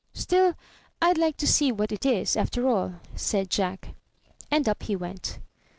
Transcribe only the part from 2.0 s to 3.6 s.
is, after all," said